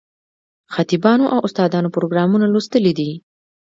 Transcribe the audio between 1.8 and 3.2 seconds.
پروګرامونه لوستلي دي.